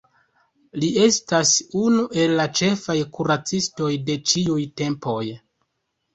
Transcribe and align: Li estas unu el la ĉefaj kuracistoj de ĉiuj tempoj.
Li 0.83 0.87
estas 1.07 1.51
unu 1.81 2.05
el 2.23 2.33
la 2.39 2.47
ĉefaj 2.61 2.97
kuracistoj 3.19 3.93
de 4.09 4.19
ĉiuj 4.35 4.59
tempoj. 4.83 5.23